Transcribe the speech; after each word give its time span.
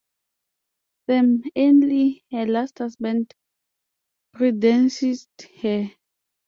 Sam 1.05 1.43
Ainley, 1.55 2.25
her 2.31 2.47
last 2.47 2.79
husband, 2.79 3.35
predeceased 4.33 5.29
her. 5.61 5.91